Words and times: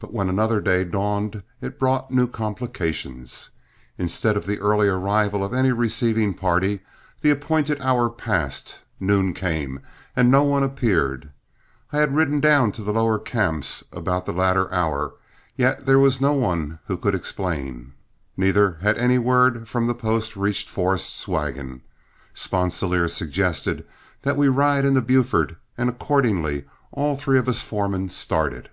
But 0.00 0.12
when 0.12 0.28
another 0.28 0.60
day 0.60 0.82
dawned, 0.82 1.44
it 1.60 1.78
brought 1.78 2.10
new 2.10 2.26
complications. 2.26 3.50
Instead 3.96 4.36
of 4.36 4.46
the 4.48 4.58
early 4.58 4.88
arrival 4.88 5.44
of 5.44 5.54
any 5.54 5.70
receiving 5.70 6.34
party, 6.34 6.80
the 7.20 7.30
appointed 7.30 7.80
hour 7.80 8.10
passed, 8.10 8.80
noon 8.98 9.32
came, 9.32 9.78
and 10.16 10.28
no 10.28 10.42
one 10.42 10.64
appeared. 10.64 11.30
I 11.92 11.98
had 11.98 12.16
ridden 12.16 12.40
down 12.40 12.72
to 12.72 12.82
the 12.82 12.92
lower 12.92 13.16
camps 13.16 13.84
about 13.92 14.26
the 14.26 14.32
latter 14.32 14.74
hour, 14.74 15.14
yet 15.54 15.86
there 15.86 16.00
was 16.00 16.20
no 16.20 16.32
one 16.32 16.80
who 16.88 16.96
could 16.96 17.14
explain, 17.14 17.92
neither 18.36 18.78
had 18.80 18.98
any 18.98 19.18
word 19.18 19.68
from 19.68 19.86
the 19.86 19.94
post 19.94 20.34
reached 20.34 20.68
Forrest's 20.68 21.28
wagon. 21.28 21.82
Sponsilier 22.34 23.06
suggested 23.06 23.86
that 24.22 24.36
we 24.36 24.48
ride 24.48 24.84
into 24.84 25.00
Buford, 25.00 25.54
and 25.76 25.88
accordingly 25.88 26.64
all 26.90 27.14
three 27.14 27.38
of 27.38 27.48
us 27.48 27.62
foremen 27.62 28.08
started. 28.08 28.68